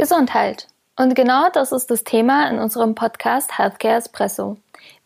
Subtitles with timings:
[0.00, 0.66] Gesundheit.
[0.96, 4.56] Und genau das ist das Thema in unserem Podcast Healthcare Espresso.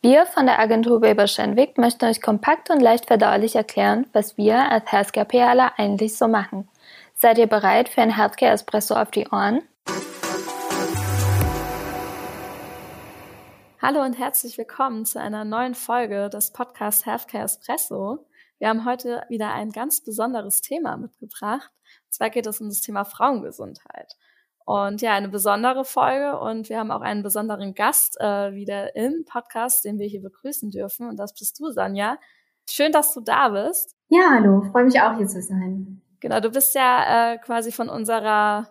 [0.03, 4.71] Wir von der Agentur Weber Schenwick möchten euch kompakt und leicht verdaulich erklären, was wir
[4.71, 6.69] als Healthcare PRler eigentlich so machen.
[7.17, 9.63] Seid ihr bereit für ein Healthcare Espresso auf die Ohren?
[13.83, 18.25] Hallo und herzlich willkommen zu einer neuen Folge des Podcasts Healthcare Espresso.
[18.61, 21.73] Wir haben heute wieder ein ganz besonderes Thema mitgebracht.
[22.07, 24.15] Und zwar geht es um das Thema Frauengesundheit.
[24.65, 29.25] Und ja, eine besondere Folge und wir haben auch einen besonderen Gast äh, wieder im
[29.27, 31.09] Podcast, den wir hier begrüßen dürfen.
[31.09, 32.19] Und das bist du, Sonja.
[32.69, 33.95] Schön, dass du da bist.
[34.09, 36.01] Ja, hallo, freue mich auch hier zu sein.
[36.21, 38.71] Genau, du bist ja äh, quasi von unserer,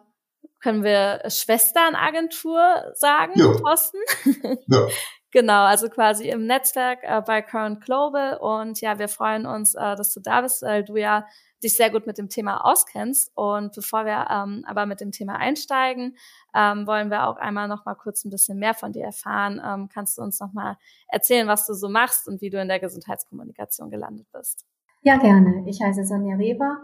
[0.59, 3.53] können wir Schwesternagentur sagen, ja.
[3.53, 3.99] Thorsten?
[4.67, 4.87] Ja.
[5.29, 8.37] Genau, also quasi im Netzwerk äh, bei Current Global.
[8.37, 11.25] Und ja, wir freuen uns, äh, dass du da bist, weil du ja
[11.63, 13.31] dich sehr gut mit dem Thema auskennst.
[13.35, 16.15] Und bevor wir ähm, aber mit dem Thema einsteigen,
[16.55, 19.61] ähm, wollen wir auch einmal noch mal kurz ein bisschen mehr von dir erfahren.
[19.65, 22.67] Ähm, kannst du uns noch mal erzählen, was du so machst und wie du in
[22.67, 24.65] der Gesundheitskommunikation gelandet bist?
[25.01, 25.65] Ja, gerne.
[25.67, 26.77] Ich heiße Sonja Weber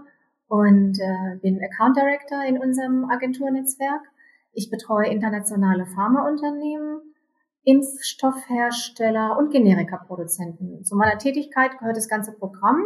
[0.48, 4.02] und äh, bin Account Director in unserem Agenturnetzwerk.
[4.52, 7.02] Ich betreue internationale Pharmaunternehmen,
[7.64, 10.84] Impfstoffhersteller und Generikaproduzenten.
[10.84, 12.84] Zu meiner Tätigkeit gehört das ganze Programm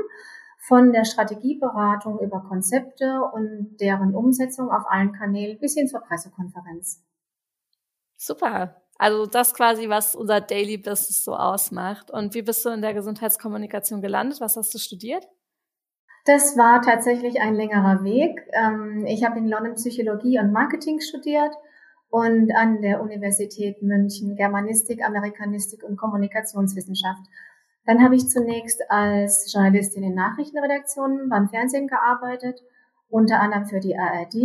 [0.68, 7.04] von der Strategieberatung über Konzepte und deren Umsetzung auf allen Kanälen bis hin zur Pressekonferenz.
[8.16, 8.82] Super.
[8.98, 12.12] Also das quasi, was unser Daily Business so ausmacht.
[12.12, 14.40] Und wie bist du in der Gesundheitskommunikation gelandet?
[14.40, 15.28] Was hast du studiert?
[16.26, 18.40] Das war tatsächlich ein längerer Weg.
[18.54, 21.54] Ähm, ich habe in London Psychologie und Marketing studiert
[22.10, 27.24] und an der Universität München Germanistik, Amerikanistik und Kommunikationswissenschaft.
[27.86, 32.62] Dann habe ich zunächst als Journalistin in Nachrichtenredaktionen beim Fernsehen gearbeitet,
[33.10, 34.36] unter anderem für die ARD.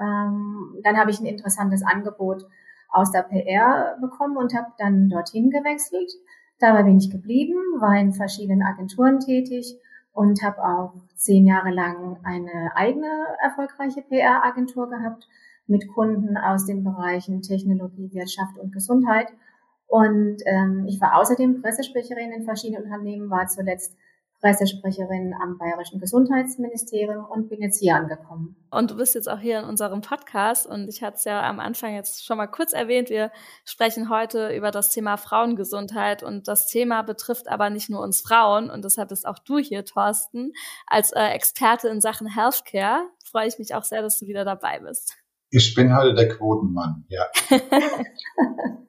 [0.00, 2.46] Ähm, dann habe ich ein interessantes Angebot
[2.90, 6.10] aus der PR bekommen und habe dann dorthin gewechselt.
[6.58, 9.76] Dabei bin ich geblieben, war in verschiedenen Agenturen tätig
[10.12, 15.28] und habe auch zehn Jahre lang eine eigene erfolgreiche PR-Agentur gehabt
[15.66, 19.28] mit Kunden aus den Bereichen Technologie, Wirtschaft und Gesundheit
[19.88, 23.96] und ähm, ich war außerdem Pressesprecherin in verschiedenen Unternehmen, war zuletzt
[24.40, 28.54] Pressesprecherin am Bayerischen Gesundheitsministerium und bin jetzt hier angekommen.
[28.70, 31.58] Und du bist jetzt auch hier in unserem Podcast und ich hatte es ja am
[31.58, 33.10] Anfang jetzt schon mal kurz erwähnt.
[33.10, 33.32] Wir
[33.64, 38.70] sprechen heute über das Thema Frauengesundheit und das Thema betrifft aber nicht nur uns Frauen
[38.70, 40.52] und deshalb ist auch du hier, Thorsten,
[40.86, 43.08] als äh, Experte in Sachen Healthcare.
[43.24, 45.16] Freue ich mich auch sehr, dass du wieder dabei bist.
[45.50, 47.24] Ich bin heute der Quotenmann, ja.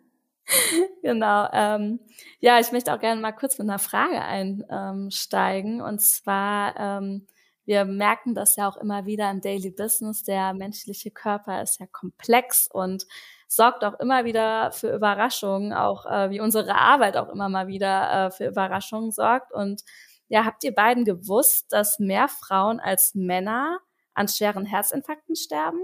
[1.04, 1.48] genau.
[1.54, 2.00] Ähm,
[2.40, 5.82] ja, ich möchte auch gerne mal kurz mit einer Frage einsteigen.
[5.82, 7.28] und zwar, ähm,
[7.66, 10.24] wir merken das ja auch immer wieder im Daily Business.
[10.24, 13.06] Der menschliche Körper ist ja komplex und
[13.48, 18.28] sorgt auch immer wieder für Überraschungen, auch äh, wie unsere Arbeit auch immer mal wieder
[18.28, 19.52] äh, für Überraschungen sorgt.
[19.52, 19.84] Und
[20.30, 23.80] ja, habt ihr beiden gewusst, dass mehr Frauen als Männer
[24.14, 25.82] an schweren Herzinfarkten sterben?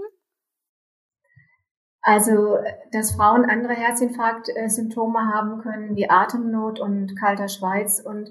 [2.08, 2.58] Also,
[2.92, 8.30] dass Frauen andere Herzinfarkt-Symptome haben können, wie Atemnot und kalter Schweiß und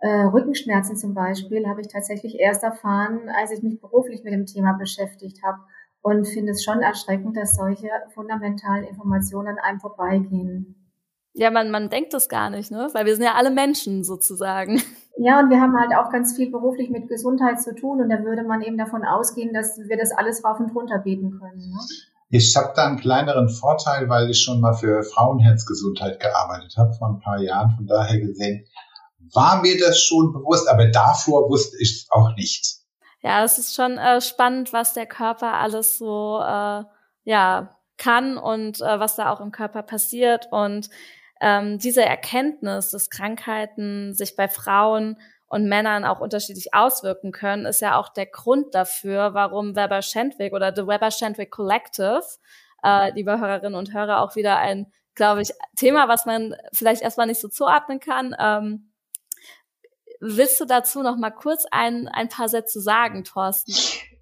[0.00, 4.46] äh, Rückenschmerzen zum Beispiel, habe ich tatsächlich erst erfahren, als ich mich beruflich mit dem
[4.46, 5.58] Thema beschäftigt habe.
[6.02, 10.74] Und finde es schon erschreckend, dass solche fundamentalen Informationen an einem vorbeigehen.
[11.34, 12.88] Ja, man, man denkt das gar nicht, ne?
[12.94, 14.82] Weil wir sind ja alle Menschen sozusagen.
[15.16, 18.24] Ja, und wir haben halt auch ganz viel beruflich mit Gesundheit zu tun und da
[18.24, 21.70] würde man eben davon ausgehen, dass wir das alles rauf und runter beten können.
[21.70, 21.78] Ne?
[22.36, 27.10] Ich habe da einen kleineren Vorteil, weil ich schon mal für Frauenherzgesundheit gearbeitet habe vor
[27.10, 27.70] ein paar Jahren.
[27.76, 28.66] Von daher gesehen
[29.32, 32.78] war mir das schon bewusst, aber davor wusste ich es auch nicht.
[33.22, 36.82] Ja, es ist schon äh, spannend, was der Körper alles so äh,
[37.22, 40.90] ja kann und äh, was da auch im Körper passiert und
[41.40, 47.80] ähm, diese Erkenntnis, dass Krankheiten sich bei Frauen und Männern auch unterschiedlich auswirken können, ist
[47.80, 52.22] ja auch der Grund dafür, warum Weber Schendwick oder The Weber Schendwick Collective,
[52.82, 57.26] äh, liebe Hörerinnen und Hörer, auch wieder ein, glaube ich, Thema, was man vielleicht erstmal
[57.26, 58.34] nicht so zuordnen kann.
[58.38, 58.92] Ähm,
[60.20, 63.74] willst du dazu noch mal kurz ein, ein paar Sätze sagen, Thorsten?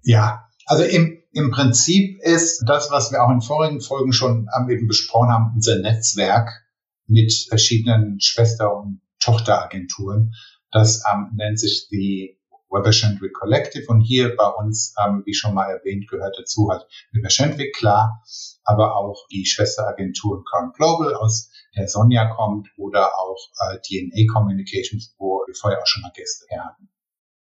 [0.03, 4.87] Ja, also im, im Prinzip ist das, was wir auch in vorigen Folgen schon eben
[4.87, 6.63] besprochen haben, unser Netzwerk
[7.07, 10.33] mit verschiedenen Schwester- und Tochteragenturen.
[10.73, 12.39] Das ähm, nennt sich die
[12.73, 16.85] Weber Shandwick Collective und hier bei uns, ähm, wie schon mal erwähnt, gehört dazu halt
[17.11, 18.23] Weber Shandwick, klar,
[18.63, 23.37] aber auch die Schwesteragentur Current Global, aus der Sonja kommt oder auch
[23.69, 26.89] äh, DNA Communications, wo wir vorher auch schon mal Gäste her hatten.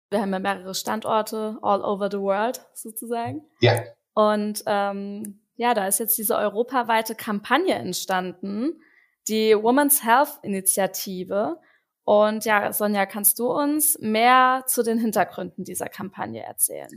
[0.10, 3.42] Wir haben ja mehrere Standorte all over the world sozusagen.
[3.62, 3.83] Ja.
[4.13, 8.81] Und ähm, ja, da ist jetzt diese europaweite Kampagne entstanden,
[9.27, 11.60] die Women's Health Initiative.
[12.05, 16.89] Und ja, Sonja, kannst du uns mehr zu den Hintergründen dieser Kampagne erzählen?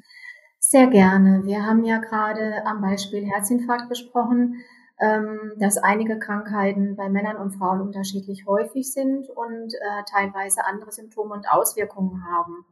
[0.59, 1.43] Sehr gerne.
[1.45, 4.65] Wir haben ja gerade am Beispiel Herzinfarkt besprochen,
[4.99, 10.91] ähm, dass einige Krankheiten bei Männern und Frauen unterschiedlich häufig sind und äh, teilweise andere
[10.91, 12.65] Symptome und Auswirkungen haben.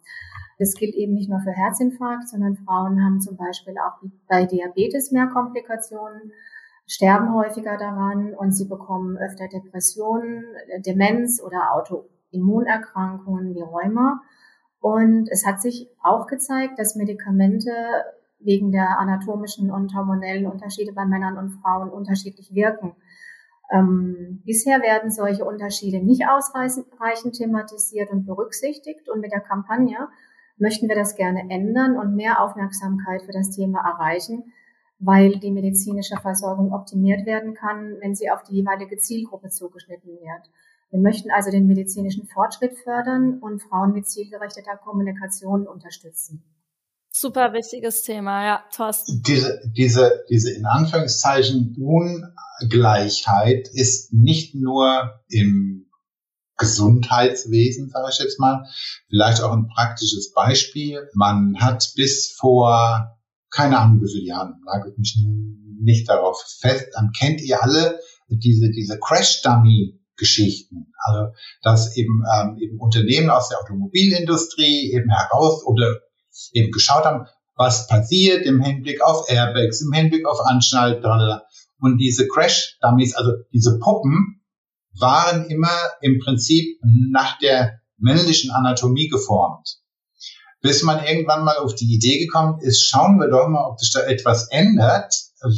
[0.59, 5.13] Das gilt eben nicht nur für Herzinfarkt, sondern Frauen haben zum Beispiel auch bei Diabetes
[5.13, 6.33] mehr Komplikationen,
[6.87, 10.45] sterben häufiger daran und sie bekommen öfter Depressionen,
[10.85, 11.73] Demenz oder
[12.35, 14.23] Autoimmunerkrankungen wie Rheuma.
[14.81, 17.71] Und es hat sich auch gezeigt, dass Medikamente
[18.39, 22.95] wegen der anatomischen und hormonellen Unterschiede bei Männern und Frauen unterschiedlich wirken.
[23.73, 29.09] Ähm, bisher werden solche Unterschiede nicht ausreichend thematisiert und berücksichtigt.
[29.09, 30.09] Und mit der Kampagne
[30.59, 34.53] möchten wir das gerne ändern und mehr Aufmerksamkeit für das Thema erreichen,
[34.99, 40.51] weil die medizinische Versorgung optimiert werden kann, wenn sie auf die jeweilige Zielgruppe zugeschnitten wird.
[40.95, 46.45] Wir möchten also den medizinischen Fortschritt fördern und Frauen mit zielgerichteter Kommunikation unterstützen.
[47.11, 49.21] Super wichtiges Thema, ja, Thorsten.
[49.27, 55.91] Diese, diese, diese in Anführungszeichen Ungleichheit ist nicht nur im
[56.59, 58.65] Gesundheitswesen, sage ich jetzt mal,
[59.09, 61.09] vielleicht auch ein praktisches Beispiel.
[61.15, 63.19] Man hat bis vor,
[63.51, 65.19] keine Ahnung wie viele Jahren, nagelt mich
[65.81, 67.99] nicht darauf fest, dann kennt ihr alle
[68.29, 70.93] diese, diese Crash-Dummy Geschichten.
[71.05, 71.33] Also
[71.63, 76.01] dass eben, ähm, eben Unternehmen aus der Automobilindustrie eben heraus oder
[76.53, 77.27] eben geschaut haben,
[77.57, 81.01] was passiert im Hinblick auf Airbags, im Hinblick auf Anschnall.
[81.79, 84.43] Und diese Crash-Dummies, also diese Puppen,
[84.99, 89.79] waren immer im Prinzip nach der männlichen Anatomie geformt.
[90.61, 93.93] Bis man irgendwann mal auf die Idee gekommen ist, schauen wir doch mal, ob sich
[93.93, 95.15] da etwas ändert,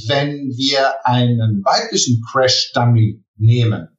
[0.08, 3.95] wenn wir einen weiblichen Crash-Dummy nehmen.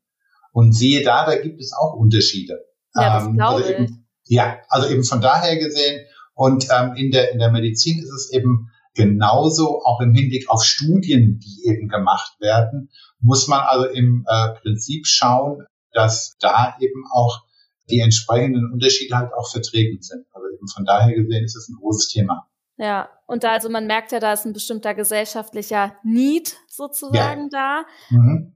[0.57, 2.65] Und siehe da, da gibt es auch Unterschiede.
[2.95, 6.03] Ja, das ähm, glaube also eben, Ja, also eben von daher gesehen.
[6.33, 10.63] Und ähm, in, der, in der Medizin ist es eben genauso, auch im Hinblick auf
[10.63, 12.89] Studien, die eben gemacht werden,
[13.19, 17.43] muss man also im äh, Prinzip schauen, dass da eben auch
[17.91, 20.25] die entsprechenden Unterschiede halt auch vertreten sind.
[20.31, 22.47] Also eben von daher gesehen ist es ein großes Thema.
[22.77, 27.83] Ja, und da, also man merkt ja, da ist ein bestimmter gesellschaftlicher Need sozusagen ja.
[28.09, 28.15] da.
[28.15, 28.55] Mhm.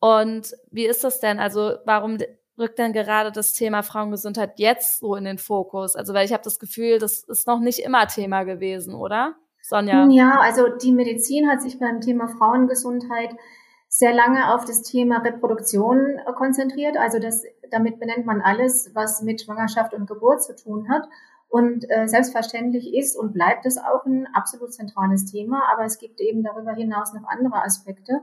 [0.00, 1.38] Und wie ist das denn?
[1.38, 2.18] Also warum
[2.58, 5.96] rückt denn gerade das Thema Frauengesundheit jetzt so in den Fokus?
[5.96, 9.36] Also weil ich habe das Gefühl, das ist noch nicht immer Thema gewesen, oder?
[9.62, 10.06] Sonja?
[10.10, 13.30] Ja, also die Medizin hat sich beim Thema Frauengesundheit
[13.88, 16.96] sehr lange auf das Thema Reproduktion äh, konzentriert.
[16.96, 21.08] Also das, damit benennt man alles, was mit Schwangerschaft und Geburt zu tun hat.
[21.48, 26.20] Und äh, selbstverständlich ist und bleibt es auch ein absolut zentrales Thema, aber es gibt
[26.20, 28.20] eben darüber hinaus noch andere Aspekte.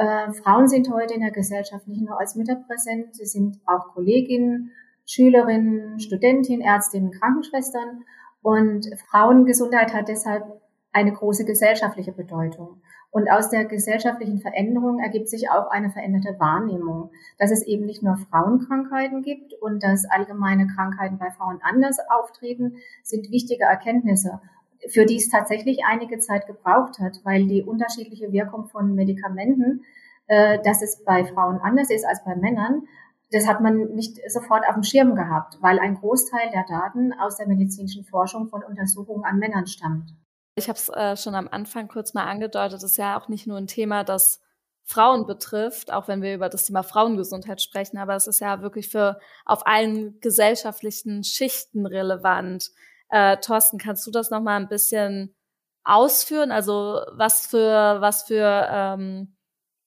[0.00, 3.92] Äh, Frauen sind heute in der Gesellschaft nicht nur als Mütter präsent, sie sind auch
[3.92, 4.70] Kolleginnen,
[5.04, 8.04] Schülerinnen, Studentinnen, Ärztinnen, Krankenschwestern.
[8.40, 10.44] Und Frauengesundheit hat deshalb
[10.92, 12.80] eine große gesellschaftliche Bedeutung.
[13.10, 18.02] Und aus der gesellschaftlichen Veränderung ergibt sich auch eine veränderte Wahrnehmung, dass es eben nicht
[18.02, 24.40] nur Frauenkrankheiten gibt und dass allgemeine Krankheiten bei Frauen anders auftreten, sind wichtige Erkenntnisse
[24.88, 29.84] für die es tatsächlich einige Zeit gebraucht hat, weil die unterschiedliche Wirkung von Medikamenten,
[30.30, 32.86] äh, dass es bei Frauen anders ist als bei Männern,
[33.32, 37.36] das hat man nicht sofort auf dem Schirm gehabt, weil ein Großteil der Daten aus
[37.36, 40.14] der medizinischen Forschung von Untersuchungen an Männern stammt.
[40.54, 43.56] Ich habe es äh, schon am Anfang kurz mal angedeutet, ist ja auch nicht nur
[43.56, 44.40] ein Thema, das
[44.84, 48.88] Frauen betrifft, auch wenn wir über das Thema Frauengesundheit sprechen, aber es ist ja wirklich
[48.88, 52.70] für auf allen gesellschaftlichen Schichten relevant.
[53.08, 55.34] Äh, Thorsten, kannst du das noch mal ein bisschen
[55.82, 56.52] ausführen?
[56.52, 59.36] Also was für was für ähm,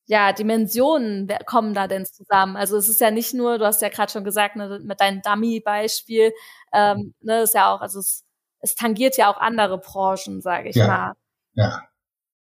[0.05, 2.55] ja Dimensionen kommen da denn zusammen?
[2.55, 5.21] Also es ist ja nicht nur, du hast ja gerade schon gesagt ne, mit deinem
[5.21, 6.31] Dummy-Beispiel,
[6.73, 8.23] ähm, ne, ist ja auch, also es,
[8.59, 11.13] es tangiert ja auch andere Branchen, sage ich ja, mal.
[11.53, 11.81] Ja.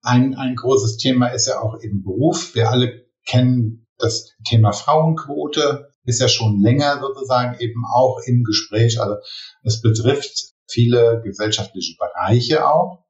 [0.01, 2.53] Ein, ein großes Thema ist ja auch eben Beruf.
[2.53, 8.99] Wir alle kennen das Thema Frauenquote, ist ja schon länger sozusagen eben auch im Gespräch.
[8.99, 9.15] Also
[9.63, 13.03] es betrifft viele gesellschaftliche Bereiche auch.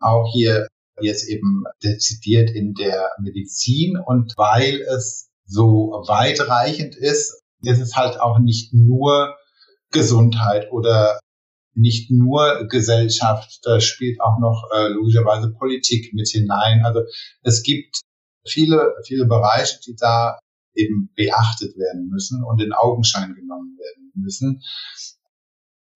[0.00, 0.68] Auch hier
[1.00, 8.20] jetzt eben dezidiert in der Medizin und weil es so weitreichend ist, ist es halt
[8.20, 9.36] auch nicht nur
[9.90, 11.20] Gesundheit oder
[11.74, 16.82] nicht nur Gesellschaft, da spielt auch noch äh, logischerweise Politik mit hinein.
[16.84, 17.00] Also
[17.42, 18.00] es gibt
[18.48, 20.38] viele, viele Bereiche, die da
[20.74, 24.62] eben beachtet werden müssen und in Augenschein genommen werden müssen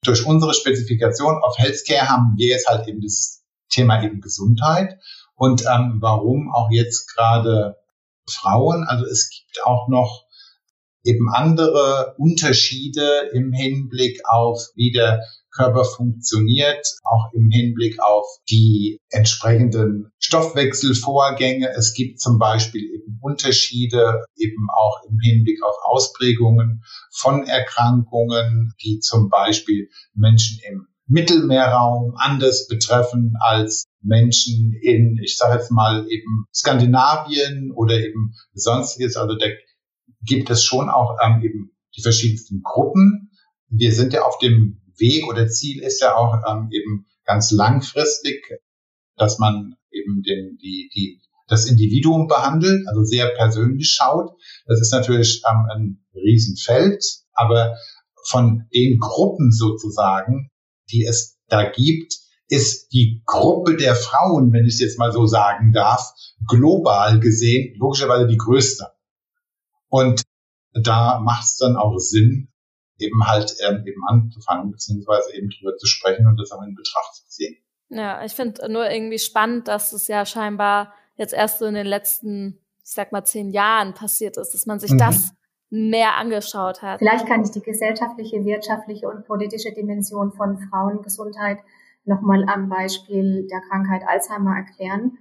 [0.03, 3.40] durch unsere Spezifikation auf Healthcare haben wir jetzt halt eben das
[3.71, 4.99] Thema eben Gesundheit.
[5.35, 7.77] Und ähm, warum auch jetzt gerade
[8.29, 8.85] Frauen?
[8.85, 10.27] Also es gibt auch noch
[11.05, 19.01] eben andere Unterschiede im Hinblick auf, wie der Körper funktioniert, auch im Hinblick auf die
[19.09, 21.71] entsprechenden Stoffwechselvorgänge.
[21.77, 29.01] Es gibt zum Beispiel eben Unterschiede eben auch im Hinblick auf Ausprägungen von Erkrankungen, die
[29.01, 36.47] zum Beispiel Menschen im Mittelmeerraum anders betreffen als Menschen in, ich sage jetzt mal eben
[36.55, 39.17] Skandinavien oder eben sonstiges.
[39.17, 39.47] Also da
[40.23, 43.33] gibt es schon auch ähm, eben die verschiedensten Gruppen.
[43.69, 48.45] Wir sind ja auf dem Weg oder Ziel ist ja auch ähm, eben ganz langfristig,
[49.17, 54.31] dass man eben den, die, die, das Individuum behandelt, also sehr persönlich schaut.
[54.67, 57.77] Das ist natürlich ähm, ein Riesenfeld, aber
[58.29, 60.51] von den Gruppen sozusagen,
[60.93, 62.15] die es da gibt,
[62.49, 66.13] ist die Gruppe der Frauen, wenn ich es jetzt mal so sagen darf,
[66.49, 68.87] global gesehen logischerweise die größte.
[69.89, 70.23] Und
[70.73, 72.49] da macht es dann auch Sinn,
[72.99, 77.15] eben halt ähm, eben anzufangen, beziehungsweise eben drüber zu sprechen und das auch in Betracht
[77.15, 77.57] zu ziehen.
[77.89, 81.87] Ja, ich finde nur irgendwie spannend, dass es ja scheinbar jetzt erst so in den
[81.87, 84.99] letzten, ich sag mal, zehn Jahren passiert ist, dass man sich mhm.
[84.99, 85.33] das
[85.71, 86.99] mehr angeschaut hat.
[86.99, 91.59] Vielleicht kann ich die gesellschaftliche, wirtschaftliche und politische Dimension von Frauengesundheit
[92.05, 95.19] nochmal am Beispiel der Krankheit Alzheimer erklären.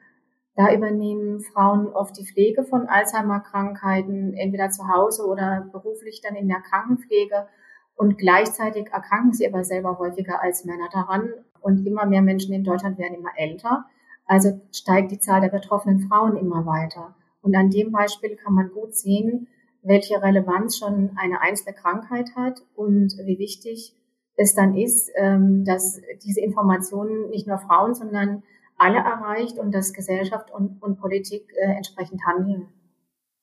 [0.56, 6.48] Da übernehmen Frauen oft die Pflege von Alzheimer-Krankheiten, entweder zu Hause oder beruflich dann in
[6.48, 7.48] der Krankenpflege.
[7.96, 11.30] Und gleichzeitig erkranken sie aber selber häufiger als Männer daran.
[11.62, 13.86] Und immer mehr Menschen in Deutschland werden immer älter.
[14.26, 17.16] Also steigt die Zahl der betroffenen Frauen immer weiter.
[17.42, 19.48] Und an dem Beispiel kann man gut sehen,
[19.82, 23.96] welche Relevanz schon eine einzelne Krankheit hat und wie wichtig
[24.36, 28.44] es dann ist, ähm, dass diese Informationen nicht nur Frauen, sondern
[28.78, 32.70] alle erreicht und dass Gesellschaft und, und Politik äh, entsprechend handeln.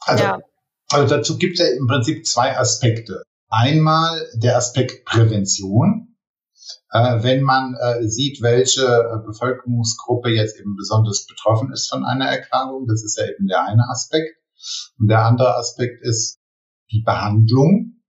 [0.00, 0.38] Also, ja.
[0.90, 3.22] also dazu gibt es ja im Prinzip zwei Aspekte.
[3.48, 6.16] Einmal der Aspekt Prävention.
[6.90, 12.86] Äh, wenn man äh, sieht, welche Bevölkerungsgruppe jetzt eben besonders betroffen ist von einer Erkrankung,
[12.86, 14.36] das ist ja eben der eine Aspekt.
[14.98, 16.38] Und der andere Aspekt ist
[16.90, 18.02] die Behandlung.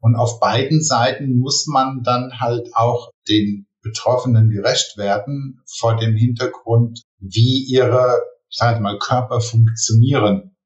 [0.00, 6.14] Und auf beiden Seiten muss man dann halt auch den Betroffenen gerecht werden vor dem
[6.14, 10.56] Hintergrund, wie ihre, ich sage mal, Körper funktionieren.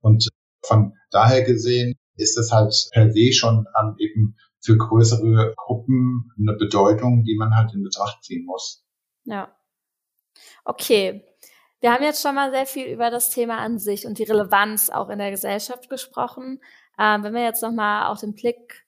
[0.00, 0.28] Und
[0.64, 6.56] von daher gesehen ist es halt per se schon ähm, eben für größere Gruppen eine
[6.56, 8.84] Bedeutung, die man halt in Betracht ziehen muss.
[9.24, 9.54] Ja.
[10.64, 11.24] Okay.
[11.82, 14.88] Wir haben jetzt schon mal sehr viel über das Thema an sich und die Relevanz
[14.88, 16.60] auch in der Gesellschaft gesprochen.
[16.96, 18.86] Ähm, wenn wir jetzt nochmal auch den Blick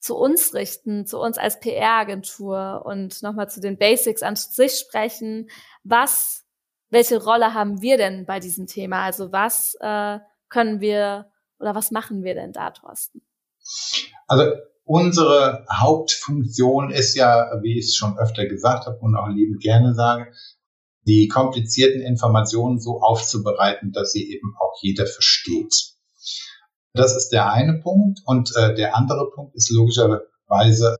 [0.00, 5.48] zu uns richten, zu uns als PR-Agentur und nochmal zu den Basics an sich sprechen,
[5.84, 6.44] was,
[6.90, 9.04] welche Rolle haben wir denn bei diesem Thema?
[9.04, 10.18] Also was äh,
[10.48, 11.30] können wir
[11.60, 13.22] oder was machen wir denn da, Thorsten?
[14.26, 19.62] Also unsere Hauptfunktion ist ja, wie ich es schon öfter gesagt habe und auch liebend
[19.62, 20.32] gerne sage,
[21.06, 25.74] die komplizierten Informationen so aufzubereiten, dass sie eben auch jeder versteht.
[26.94, 28.20] Das ist der eine Punkt.
[28.24, 30.98] Und äh, der andere Punkt ist logischerweise,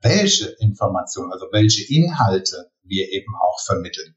[0.00, 4.14] welche Informationen, also welche Inhalte wir eben auch vermitteln.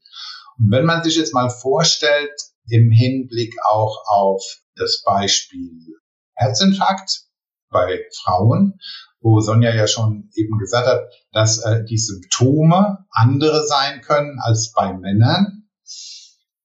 [0.58, 2.32] Und wenn man sich jetzt mal vorstellt,
[2.68, 4.42] im Hinblick auch auf
[4.74, 5.94] das Beispiel
[6.34, 7.26] Herzinfarkt
[7.70, 8.78] bei Frauen,
[9.26, 14.72] wo Sonja ja schon eben gesagt hat, dass äh, die Symptome andere sein können als
[14.72, 15.68] bei Männern.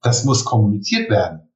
[0.03, 1.51] Das muss kommuniziert werden.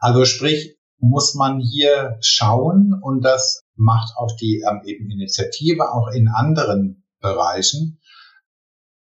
[0.00, 6.08] Also sprich, muss man hier schauen und das macht auch die ähm, eben Initiative auch
[6.08, 8.00] in anderen Bereichen.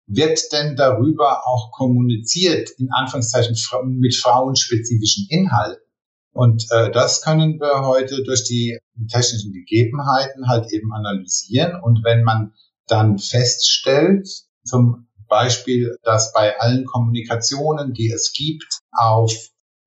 [0.06, 3.56] Wird denn darüber auch kommuniziert, in Anführungszeichen
[3.98, 5.89] mit frauenspezifischen Inhalten?
[6.32, 11.80] Und äh, das können wir heute durch die technischen Gegebenheiten halt eben analysieren.
[11.82, 12.52] Und wenn man
[12.86, 14.28] dann feststellt,
[14.64, 19.32] zum Beispiel, dass bei allen Kommunikationen, die es gibt, auf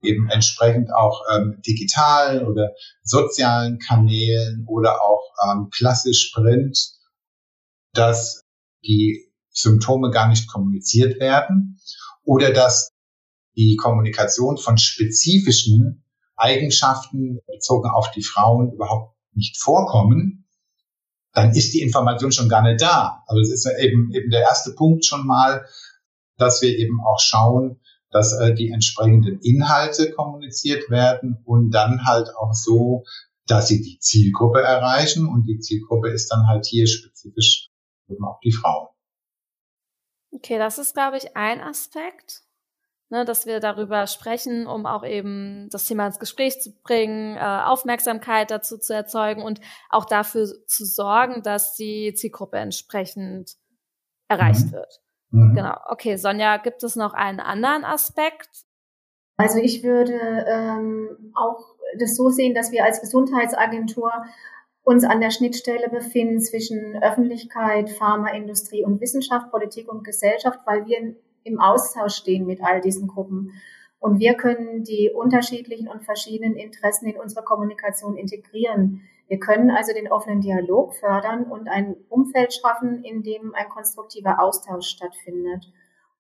[0.02, 2.72] eben entsprechend auch ähm, digitalen oder
[3.04, 6.78] sozialen Kanälen oder auch ähm, klassisch Print,
[7.94, 8.42] dass
[8.84, 11.80] die Symptome gar nicht kommuniziert werden
[12.24, 12.90] oder dass
[13.56, 16.03] die Kommunikation von spezifischen
[16.36, 20.48] Eigenschaften bezogen auf die Frauen überhaupt nicht vorkommen,
[21.34, 23.24] dann ist die Information schon gar nicht da.
[23.28, 25.66] Also es ist eben, eben der erste Punkt schon mal,
[26.38, 32.30] dass wir eben auch schauen, dass äh, die entsprechenden Inhalte kommuniziert werden und dann halt
[32.36, 33.04] auch so,
[33.48, 37.70] dass sie die Zielgruppe erreichen und die Zielgruppe ist dann halt hier spezifisch
[38.08, 38.90] eben auch die Frauen.
[40.32, 42.44] Okay, das ist, glaube ich, ein Aspekt.
[43.14, 47.40] Ne, dass wir darüber sprechen, um auch eben das Thema ins Gespräch zu bringen, äh,
[47.40, 53.54] Aufmerksamkeit dazu zu erzeugen und auch dafür zu sorgen, dass die Zielgruppe entsprechend
[54.28, 54.72] erreicht mhm.
[54.72, 55.02] wird.
[55.30, 55.54] Mhm.
[55.56, 55.78] Genau.
[55.90, 58.50] Okay, Sonja, gibt es noch einen anderen Aspekt?
[59.38, 64.12] Also ich würde ähm, auch das so sehen, dass wir als Gesundheitsagentur
[64.82, 71.16] uns an der Schnittstelle befinden zwischen Öffentlichkeit, Pharmaindustrie und Wissenschaft, Politik und Gesellschaft, weil wir
[71.44, 73.54] im Austausch stehen mit all diesen Gruppen.
[74.00, 79.02] Und wir können die unterschiedlichen und verschiedenen Interessen in unsere Kommunikation integrieren.
[79.28, 84.42] Wir können also den offenen Dialog fördern und ein Umfeld schaffen, in dem ein konstruktiver
[84.42, 85.72] Austausch stattfindet.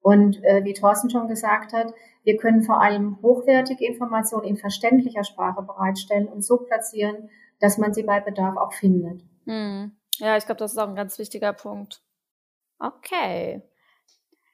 [0.01, 5.23] Und äh, wie Thorsten schon gesagt hat, wir können vor allem hochwertige Informationen in verständlicher
[5.23, 9.23] Sprache bereitstellen und so platzieren, dass man sie bei Bedarf auch findet.
[9.45, 9.91] Hm.
[10.19, 12.01] Ja, ich glaube, das ist auch ein ganz wichtiger Punkt.
[12.79, 13.61] Okay.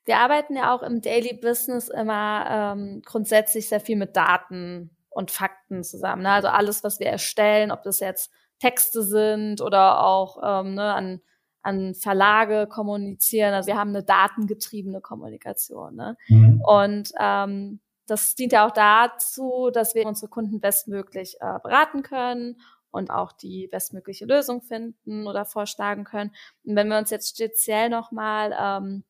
[0.06, 5.32] Wir arbeiten ja auch im Daily Business immer ähm, grundsätzlich sehr viel mit Daten und
[5.32, 6.24] Fakten zusammen.
[6.24, 6.32] Ne?
[6.32, 11.22] Also alles, was wir erstellen, ob das jetzt Texte sind oder auch ähm, ne, an,
[11.62, 13.54] an Verlage kommunizieren.
[13.54, 15.96] Also wir haben eine datengetriebene Kommunikation.
[15.96, 16.18] Ne?
[16.28, 16.62] Mhm.
[16.66, 22.60] Und ähm, das dient ja auch dazu, dass wir unsere Kunden bestmöglich äh, beraten können
[22.92, 26.32] und auch die bestmögliche Lösung finden oder vorschlagen können.
[26.64, 29.04] Und wenn wir uns jetzt speziell nochmal ähm,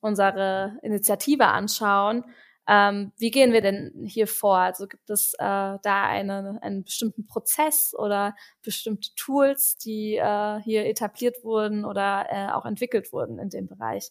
[0.00, 2.24] unsere Initiative anschauen,
[2.70, 4.58] ähm, wie gehen wir denn hier vor?
[4.58, 10.84] Also gibt es äh, da eine, einen bestimmten Prozess oder bestimmte Tools, die äh, hier
[10.84, 14.10] etabliert wurden oder äh, auch entwickelt wurden in dem Bereich?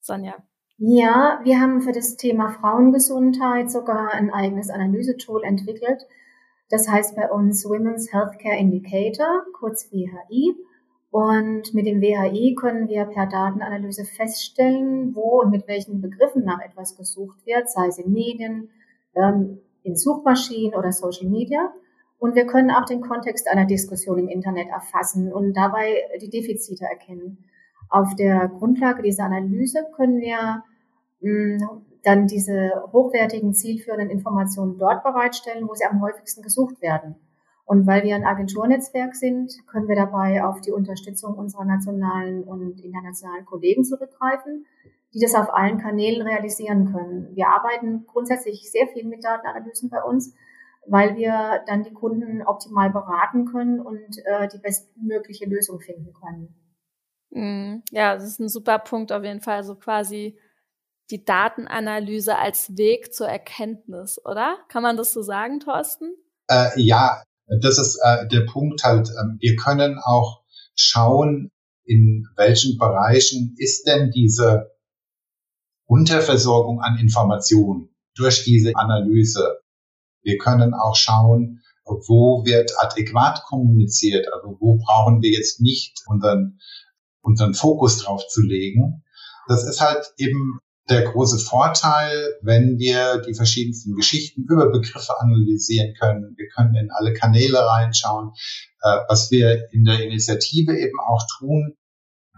[0.00, 0.34] Sonja.
[0.78, 6.06] Ja, wir haben für das Thema Frauengesundheit sogar ein eigenes Analysetool entwickelt.
[6.70, 10.54] Das heißt bei uns Women's Healthcare Indicator, kurz WHI.
[11.10, 16.60] Und mit dem WHI können wir per Datenanalyse feststellen, wo und mit welchen Begriffen nach
[16.60, 18.70] etwas gesucht wird, sei es in Medien,
[19.16, 21.72] ähm, in Suchmaschinen oder Social Media.
[22.18, 26.84] Und wir können auch den Kontext einer Diskussion im Internet erfassen und dabei die Defizite
[26.84, 27.38] erkennen.
[27.88, 30.62] Auf der Grundlage dieser Analyse können wir
[31.20, 37.16] mh, mm, dann diese hochwertigen, zielführenden Informationen dort bereitstellen, wo sie am häufigsten gesucht werden.
[37.70, 42.80] Und weil wir ein Agenturnetzwerk sind, können wir dabei auf die Unterstützung unserer nationalen und
[42.80, 44.66] internationalen Kollegen zurückgreifen,
[45.14, 47.28] die das auf allen Kanälen realisieren können.
[47.36, 50.34] Wir arbeiten grundsätzlich sehr viel mit Datenanalysen bei uns,
[50.84, 56.52] weil wir dann die Kunden optimal beraten können und äh, die bestmögliche Lösung finden können.
[57.30, 60.36] Mm, ja, das ist ein super Punkt auf jeden Fall, so quasi
[61.12, 64.58] die Datenanalyse als Weg zur Erkenntnis, oder?
[64.66, 66.16] Kann man das so sagen, Thorsten?
[66.48, 67.22] Äh, ja,
[67.60, 69.08] das ist äh, der Punkt halt.
[69.20, 70.42] Ähm, wir können auch
[70.74, 71.50] schauen,
[71.84, 74.70] in welchen Bereichen ist denn diese
[75.86, 79.58] Unterversorgung an Informationen durch diese Analyse.
[80.22, 86.60] Wir können auch schauen, wo wird adäquat kommuniziert, also wo brauchen wir jetzt nicht unseren,
[87.22, 89.02] unseren Fokus drauf zu legen.
[89.48, 95.94] Das ist halt eben der große Vorteil, wenn wir die verschiedensten Geschichten über Begriffe analysieren
[95.94, 96.34] können.
[96.36, 98.32] Wir können in alle Kanäle reinschauen.
[98.82, 101.74] Äh, was wir in der Initiative eben auch tun,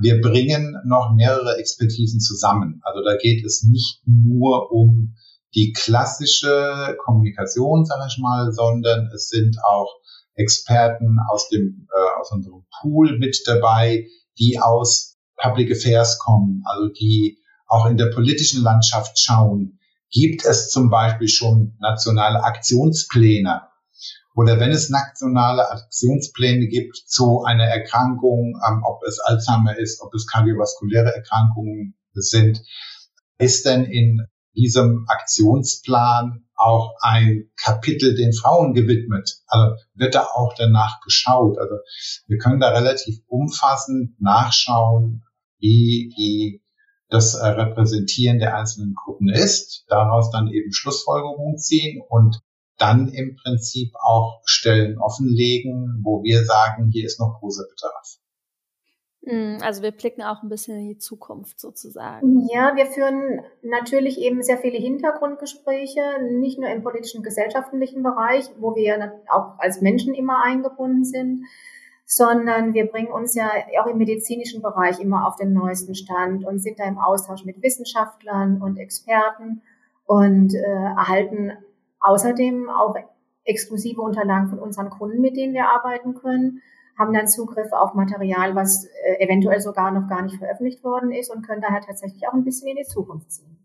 [0.00, 2.80] wir bringen noch mehrere Expertisen zusammen.
[2.82, 5.14] Also da geht es nicht nur um
[5.54, 9.88] die klassische Kommunikation, sage ich mal, sondern es sind auch
[10.34, 14.06] Experten aus dem äh, aus unserem Pool mit dabei,
[14.38, 17.41] die aus Public Affairs kommen, also die
[17.72, 19.78] auch in der politischen Landschaft schauen,
[20.10, 23.62] gibt es zum Beispiel schon nationale Aktionspläne
[24.34, 30.14] oder wenn es nationale Aktionspläne gibt zu einer Erkrankung, ähm, ob es Alzheimer ist, ob
[30.14, 32.62] es kardiovaskuläre Erkrankungen sind,
[33.38, 39.38] ist denn in diesem Aktionsplan auch ein Kapitel den Frauen gewidmet?
[39.46, 41.58] Also wird da auch danach geschaut?
[41.58, 41.74] Also
[42.26, 45.24] wir können da relativ umfassend nachschauen,
[45.58, 46.62] wie die
[47.12, 52.40] das äh, Repräsentieren der einzelnen Gruppen ist, daraus dann eben Schlussfolgerungen ziehen und
[52.78, 58.18] dann im Prinzip auch Stellen offenlegen, wo wir sagen, hier ist noch großer Bedarf.
[59.24, 62.48] Hm, also wir blicken auch ein bisschen in die Zukunft sozusagen.
[62.52, 66.00] Ja, wir führen natürlich eben sehr viele Hintergrundgespräche,
[66.32, 71.44] nicht nur im politischen, gesellschaftlichen Bereich, wo wir auch als Menschen immer eingebunden sind,
[72.14, 76.58] sondern wir bringen uns ja auch im medizinischen Bereich immer auf den neuesten Stand und
[76.58, 79.62] sind da im Austausch mit Wissenschaftlern und Experten
[80.04, 81.52] und äh, erhalten
[82.00, 82.96] außerdem auch
[83.44, 86.60] exklusive Unterlagen von unseren Kunden, mit denen wir arbeiten können,
[86.98, 91.30] haben dann Zugriff auf Material, was äh, eventuell sogar noch gar nicht veröffentlicht worden ist
[91.30, 93.64] und können daher tatsächlich auch ein bisschen in die Zukunft ziehen.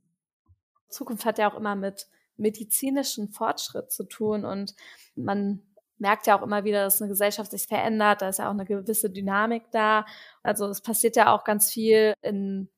[0.88, 2.08] Zukunft hat ja auch immer mit
[2.38, 4.74] medizinischen Fortschritt zu tun und
[5.16, 5.64] man
[6.00, 8.66] merkt ja auch immer wieder, dass eine Gesellschaft sich verändert, da ist ja auch eine
[8.66, 10.06] gewisse Dynamik da.
[10.44, 12.70] Also es passiert ja auch ganz viel in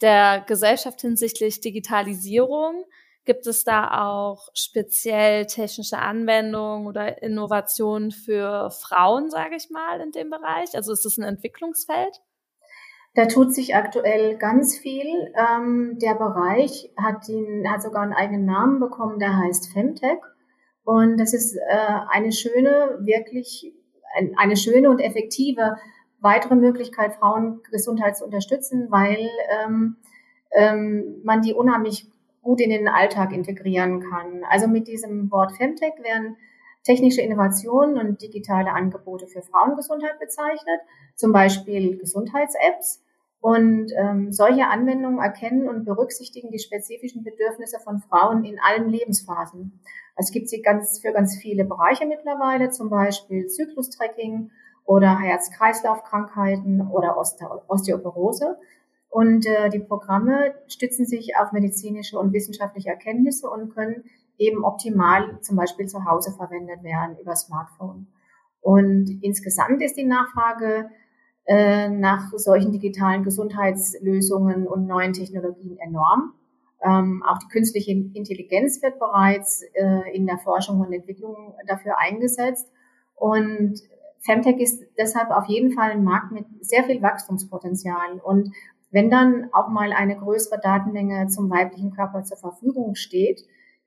[0.00, 2.84] der Gesellschaft hinsichtlich Digitalisierung.
[3.24, 10.10] Gibt es da auch speziell technische Anwendungen oder Innovationen für Frauen, sage ich mal, in
[10.10, 10.74] dem Bereich?
[10.74, 12.20] Also ist es ein Entwicklungsfeld?
[13.14, 15.06] Da tut sich aktuell ganz viel.
[15.36, 20.18] Ähm, der Bereich hat, den, hat sogar einen eigenen Namen bekommen, der heißt Femtech.
[20.84, 21.60] Und das ist äh,
[22.08, 23.72] eine schöne, wirklich
[24.36, 25.76] eine schöne und effektive
[26.20, 29.28] weitere Möglichkeit, Frauengesundheit zu unterstützen, weil
[29.64, 29.96] ähm,
[30.52, 32.06] ähm, man die unheimlich
[32.42, 34.42] gut in den Alltag integrieren kann.
[34.48, 36.36] Also mit diesem Wort Femtech werden
[36.84, 40.80] technische Innovationen und digitale Angebote für Frauengesundheit bezeichnet,
[41.14, 43.01] zum Beispiel Gesundheits-Apps.
[43.42, 49.80] Und ähm, solche Anwendungen erkennen und berücksichtigen die spezifischen Bedürfnisse von Frauen in allen Lebensphasen.
[50.16, 54.52] Es gibt sie ganz für ganz viele Bereiche mittlerweile, zum Beispiel Zyklustracking
[54.84, 58.58] oder Herz-Kreislauf-Krankheiten oder Osteoporose.
[59.08, 64.04] Und äh, die Programme stützen sich auf medizinische und wissenschaftliche Erkenntnisse und können
[64.38, 68.06] eben optimal zum Beispiel zu Hause verwendet werden über Smartphone.
[68.60, 70.90] Und insgesamt ist die Nachfrage
[71.46, 76.34] äh, nach solchen digitalen Gesundheitslösungen und neuen Technologien enorm.
[76.84, 82.70] Ähm, auch die künstliche Intelligenz wird bereits äh, in der Forschung und Entwicklung dafür eingesetzt.
[83.14, 83.80] Und
[84.20, 88.20] Femtech ist deshalb auf jeden Fall ein Markt mit sehr viel Wachstumspotenzial.
[88.22, 88.52] Und
[88.90, 93.40] wenn dann auch mal eine größere Datenmenge zum weiblichen Körper zur Verfügung steht,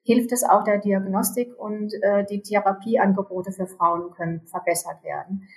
[0.04, 5.48] hilft es auch der Diagnostik und äh, die Therapieangebote für Frauen können verbessert werden.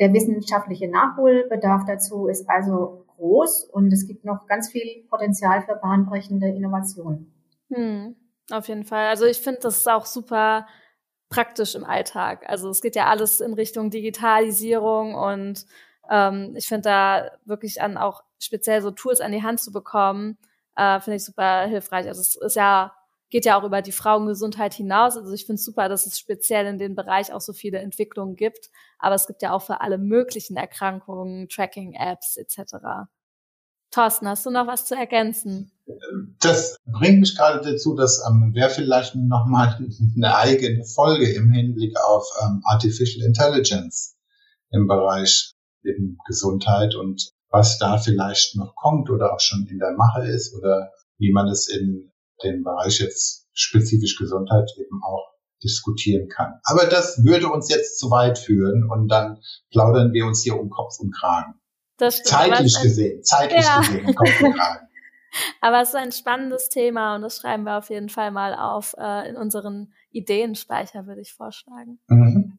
[0.00, 5.76] Der wissenschaftliche Nachholbedarf dazu ist also groß und es gibt noch ganz viel Potenzial für
[5.76, 7.32] bahnbrechende Innovationen.
[7.72, 8.16] Hm,
[8.50, 9.06] auf jeden Fall.
[9.06, 10.66] Also ich finde das ist auch super
[11.28, 12.44] praktisch im Alltag.
[12.48, 15.66] Also es geht ja alles in Richtung Digitalisierung und
[16.10, 20.38] ähm, ich finde da wirklich an auch speziell so Tools an die Hand zu bekommen,
[20.76, 22.06] äh, finde ich super hilfreich.
[22.06, 22.94] Also es ist ja,
[23.30, 25.16] geht ja auch über die Frauengesundheit hinaus.
[25.16, 28.36] Also ich finde es super, dass es speziell in dem Bereich auch so viele Entwicklungen
[28.36, 28.70] gibt.
[28.98, 33.08] Aber es gibt ja auch für alle möglichen Erkrankungen, Tracking-Apps etc.
[33.90, 35.70] Thorsten, hast du noch was zu ergänzen?
[36.40, 39.78] Das bringt mich gerade dazu, dass ähm, wäre vielleicht nochmal
[40.16, 44.16] eine eigene Folge im Hinblick auf ähm, Artificial Intelligence
[44.70, 45.52] im Bereich
[45.84, 50.54] eben Gesundheit und was da vielleicht noch kommt oder auch schon in der Mache ist
[50.56, 52.10] oder wie man es in
[52.42, 56.60] dem Bereich jetzt spezifisch Gesundheit eben auch diskutieren kann.
[56.64, 60.68] Aber das würde uns jetzt zu weit führen und dann plaudern wir uns hier um
[60.70, 61.54] Kopf und Kragen.
[61.96, 63.78] Das stimmt, zeitlich gesehen, zeitlich ja.
[63.80, 64.88] gesehen, um Kopf und Kragen.
[65.60, 68.94] Aber es ist ein spannendes Thema und das schreiben wir auf jeden Fall mal auf
[68.98, 71.98] äh, in unseren Ideenspeicher, würde ich vorschlagen.
[72.08, 72.58] Mhm.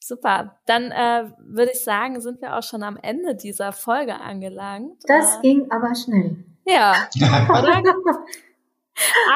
[0.00, 0.58] Super.
[0.66, 5.02] Dann äh, würde ich sagen, sind wir auch schon am Ende dieser Folge angelangt.
[5.06, 6.44] Das äh, ging aber schnell.
[6.66, 7.08] Ja,
[7.48, 7.82] oder?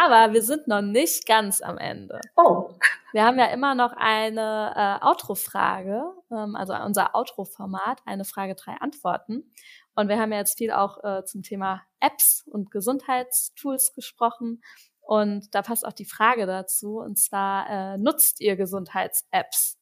[0.03, 2.21] Aber wir sind noch nicht ganz am Ende.
[2.37, 2.71] Oh.
[3.13, 8.75] Wir haben ja immer noch eine äh, Outro-Frage, ähm, also unser Outro-Format, eine Frage, drei
[8.75, 9.51] Antworten.
[9.95, 14.63] Und wir haben ja jetzt viel auch äh, zum Thema Apps und Gesundheitstools gesprochen.
[15.01, 19.79] Und da passt auch die Frage dazu, und zwar, äh, nutzt ihr Gesundheits-Apps?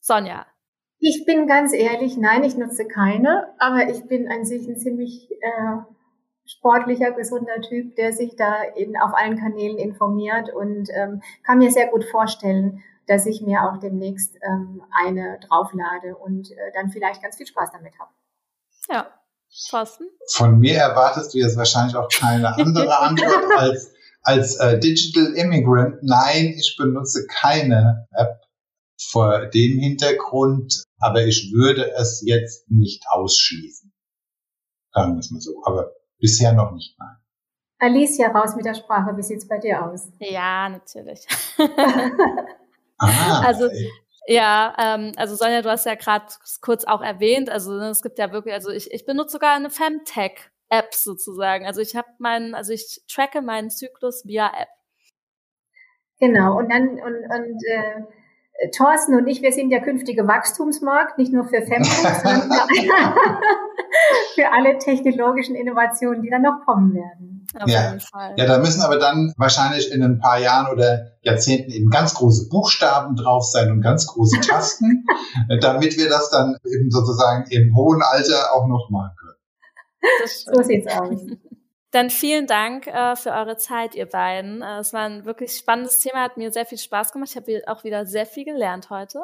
[0.00, 0.46] Sonja.
[0.98, 5.30] Ich bin ganz ehrlich, nein, ich nutze keine, aber ich bin an sich ein ziemlich
[5.30, 5.76] äh,
[6.44, 11.70] sportlicher, gesunder Typ, der sich da in, auf allen Kanälen informiert und ähm, kann mir
[11.70, 17.22] sehr gut vorstellen, dass ich mir auch demnächst ähm, eine drauflade und äh, dann vielleicht
[17.22, 18.10] ganz viel Spaß damit habe.
[18.88, 19.10] Ja,
[19.68, 20.06] Thorsten?
[20.34, 26.02] Von mir erwartest du jetzt wahrscheinlich auch keine andere Antwort als, als äh, Digital Immigrant.
[26.02, 28.40] Nein, ich benutze keine App
[29.10, 33.92] vor dem Hintergrund, aber ich würde es jetzt nicht ausschließen.
[34.94, 35.62] Sagen wir es mal so.
[35.64, 37.16] Aber bisher noch nicht, nein.
[37.78, 39.16] Alicia, raus mit der Sprache.
[39.16, 40.08] Wie sieht's bei dir aus?
[40.20, 41.26] Ja, natürlich.
[42.96, 43.68] ah, also
[44.28, 46.26] ja, ähm, also Sonja, du hast ja gerade
[46.60, 49.68] kurz auch erwähnt, also ne, es gibt ja wirklich, also ich, ich benutze sogar eine
[49.68, 51.66] Femtech-App sozusagen.
[51.66, 54.68] Also ich habe meinen, also ich tracke meinen Zyklus via App.
[56.20, 58.02] Genau, und dann und, und äh,
[58.70, 63.14] Thorsten und ich, wir sind der künftige Wachstumsmarkt, nicht nur für Femtech, sondern für,
[64.34, 67.46] für, alle technologischen Innovationen, die dann noch kommen werden.
[67.60, 67.88] Auf ja.
[67.88, 68.34] jeden Fall.
[68.36, 72.48] ja, da müssen aber dann wahrscheinlich in ein paar Jahren oder Jahrzehnten eben ganz große
[72.48, 75.04] Buchstaben drauf sein und ganz große Tasten,
[75.60, 80.26] damit wir das dann eben sozusagen im hohen Alter auch noch machen können.
[80.26, 81.20] so sieht's aus.
[81.92, 84.62] Dann vielen Dank äh, für eure Zeit, ihr beiden.
[84.62, 87.30] Äh, es war ein wirklich spannendes Thema, hat mir sehr viel Spaß gemacht.
[87.30, 89.20] Ich habe auch wieder sehr viel gelernt heute.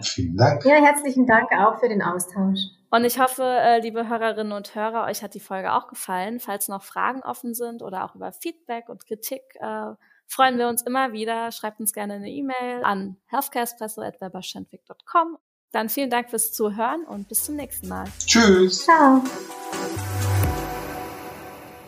[0.00, 0.64] Vielen Dank.
[0.64, 2.60] Ja, herzlichen Dank auch für den Austausch.
[2.90, 6.40] Und ich hoffe, äh, liebe Hörerinnen und Hörer, euch hat die Folge auch gefallen.
[6.40, 9.92] Falls noch Fragen offen sind oder auch über Feedback und Kritik, äh,
[10.26, 11.50] freuen wir uns immer wieder.
[11.52, 15.38] Schreibt uns gerne eine E-Mail an healthcareespresso.weberschendwick.com.
[15.72, 18.04] Dann vielen Dank fürs Zuhören und bis zum nächsten Mal.
[18.18, 18.84] Tschüss.
[18.84, 19.22] Ciao.